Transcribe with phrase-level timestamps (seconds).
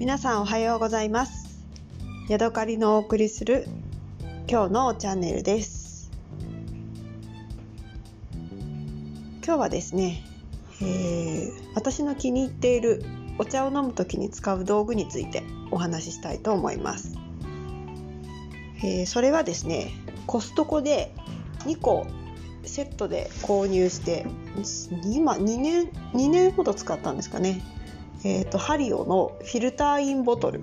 [0.00, 1.62] 皆さんおはようございます。
[2.30, 3.66] ヤドカリのお送りする
[4.48, 6.10] 今日のチャンネルです。
[9.44, 10.24] 今日はですね、
[10.80, 13.04] えー、私の気に入っている
[13.36, 17.18] お茶を飲む時に使う道具についてお話ししたいと思います、
[18.78, 19.90] えー、それはですね
[20.26, 21.14] コストコで
[21.66, 22.06] 2個
[22.64, 24.24] セットで購入して
[25.04, 27.60] 今2年2年ほど使ったんですかね。
[28.22, 30.62] えーと、ハリオのフィルターインボトル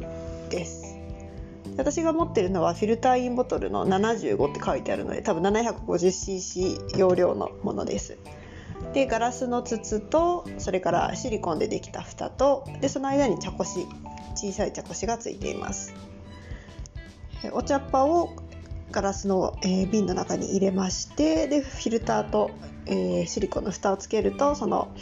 [0.49, 0.95] です。
[1.77, 8.17] 私が持ってるのはフィルターインボトルの75って書いてあるので多分 750cc 容量のものです。
[8.93, 13.88] でガラスの筒とそれからシリコンでできた蓋とでその間に茶こし
[14.35, 15.94] 小さい茶こしがついています。
[17.52, 18.33] お茶っ葉を
[18.91, 22.52] ガラスの、えー、瓶の中に入れましてでフィルターと、
[22.85, 24.94] えー、シリコンの蓋をつけるとその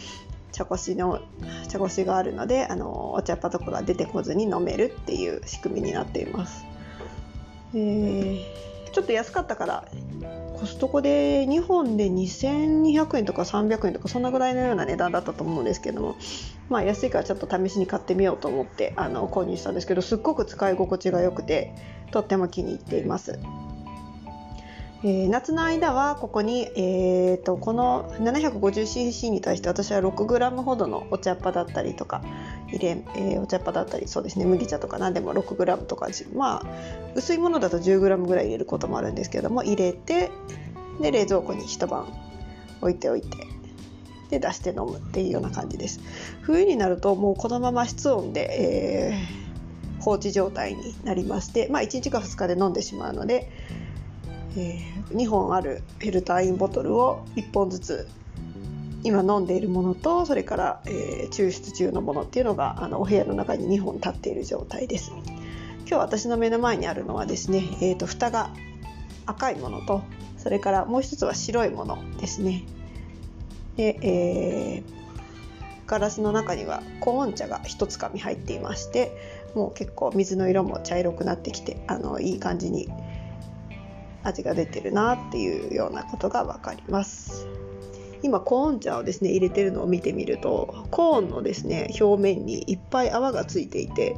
[0.55, 1.19] 茶こしの
[1.67, 6.65] 茶こしがあるのであのお茶っ葉とかが出てこずに飲めるっていう仕組みになっています。
[7.73, 9.85] えー、ちょっと安かったから
[10.57, 16.15] コストコで2本で2200円とか300円とかそんなぐらいのような値段だったと思うんですけども
[16.69, 21.75] まあ安いからちょっと試しに買ってみようと思ってあの購入したんですけどすっごく使い心地が良くて
[22.11, 23.37] とっても気に入っています。
[25.05, 32.23] えー、夏の間はここに、えーと、この 750cc に対して私は 6g ほどのお茶っ葉だったりとか
[32.69, 36.63] 入れ、えー、お茶っ葉だったりそうですね麦茶とか何でも 6g とかまあ
[37.13, 40.31] 薄いものだと 10g ぐらい入れることもあるんですけども入れて
[40.99, 42.11] で冷蔵庫に一晩
[42.81, 43.27] 置いておいて
[44.31, 45.99] で出して飲むっていうような感じです。
[46.41, 53.51] 冬になるともうこのまま室温で、えー、放置状態になりましてまあ1日か2日で飲んでしまうので
[54.57, 58.07] えー、2本あるフィルターインボトルを1本ずつ
[59.03, 65.11] 今飲んでいるものとそれから、えー、抽出中のものっていうのがあのお部屋の中に2本立っている状態です。
[65.87, 68.49] 今日私の目の前にあるのはですね、えーと、蓋が
[69.27, 70.01] 赤いものと
[70.37, 72.63] それからもう一つは白いものですね。
[73.77, 74.83] で、えー、
[75.85, 79.15] ガラスの中にはコーン茶が1つかみ入っていまして
[79.53, 82.89] もう結構水の色も茶色くなってきてあのいい感じに
[84.25, 87.47] 味が出てるなっていうようなことが分かります。
[88.23, 94.15] 今コーン茶をですね入れてるのを見てみるとコーンのですね表面にいっぱい泡がついていて、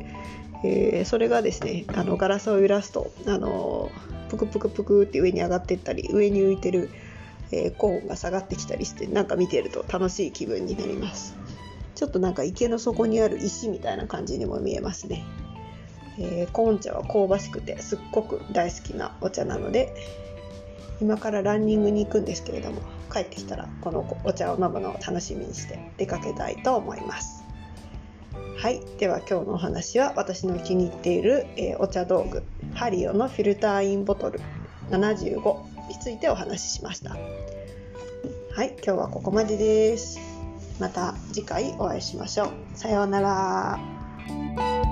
[0.64, 3.92] えー、それがですねあのガラスを揺らすとあの
[4.30, 6.90] プクプクプクって上に上がってったり上に浮いてる、
[7.52, 11.36] えー、コーンが下がってきたりしてなんか見てると楽しい気分になります。
[11.96, 15.26] ちょっとなんか池の底にある石みたいな感じにも見えますね。
[16.20, 19.94] えー、コーン茶は香ばしくてすっごく大好きなお茶なので
[21.02, 27.44] 今からランニングに行くんですけれども帰ってきたらこのお茶を飲むのを楽しみにして出かけたいと思います。
[28.58, 28.82] はい。
[28.98, 34.42] では今日のお話は私の気に入っている、えー、お茶道具ハリオのフィルターインボトル
[34.90, 37.12] 75についてお話ししました。
[37.12, 38.76] はい。
[38.84, 40.20] 今日はここまでです。
[40.80, 42.50] また次回お会いしましょう。
[42.74, 44.87] さようなら。